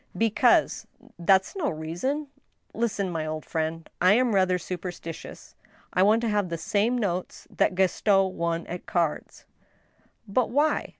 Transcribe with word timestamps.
"Because 0.27 0.87
—""That's 1.29 1.55
no 1.55 1.69
reason."" 1.69 2.29
Listen, 2.73 3.11
my 3.11 3.23
old 3.27 3.45
friend. 3.45 3.87
I 4.01 4.13
am 4.13 4.33
rather 4.33 4.57
superstitious, 4.57 5.53
I 5.93 6.01
want 6.01 6.21
to 6.21 6.29
have 6.29 6.49
the 6.49 6.57
same 6.57 6.97
notes 6.97 7.47
that 7.51 7.75
Gaston 7.75 8.35
won 8.35 8.65
at 8.65 8.87
cards." 8.87 9.45
"But 10.27 10.49
why?" 10.49 10.89